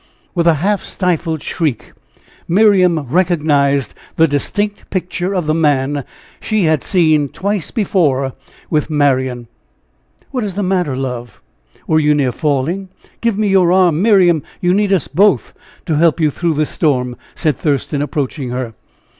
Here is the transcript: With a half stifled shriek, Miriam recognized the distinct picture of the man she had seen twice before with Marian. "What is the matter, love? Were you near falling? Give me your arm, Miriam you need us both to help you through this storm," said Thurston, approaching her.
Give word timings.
With 0.33 0.47
a 0.47 0.55
half 0.55 0.83
stifled 0.83 1.43
shriek, 1.43 1.93
Miriam 2.47 3.01
recognized 3.01 3.93
the 4.15 4.27
distinct 4.27 4.89
picture 4.89 5.35
of 5.35 5.45
the 5.45 5.53
man 5.53 6.05
she 6.39 6.63
had 6.63 6.83
seen 6.83 7.29
twice 7.29 7.69
before 7.69 8.33
with 8.67 8.89
Marian. 8.89 9.45
"What 10.31 10.43
is 10.43 10.55
the 10.55 10.63
matter, 10.63 10.95
love? 10.97 11.39
Were 11.85 11.99
you 11.99 12.15
near 12.15 12.31
falling? 12.31 12.89
Give 13.21 13.37
me 13.37 13.49
your 13.49 13.71
arm, 13.71 14.01
Miriam 14.01 14.41
you 14.59 14.73
need 14.73 14.91
us 14.91 15.07
both 15.07 15.53
to 15.85 15.97
help 15.97 16.19
you 16.19 16.31
through 16.31 16.55
this 16.55 16.71
storm," 16.71 17.15
said 17.35 17.57
Thurston, 17.59 18.01
approaching 18.01 18.49
her. 18.49 18.73